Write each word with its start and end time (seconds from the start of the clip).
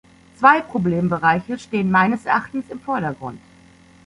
Zwei 0.35 0.61
Problembereiche 0.61 1.59
stehen 1.59 1.91
meines 1.91 2.25
Erachtens 2.25 2.65
im 2.71 2.79
Vordergrund. 2.79 3.39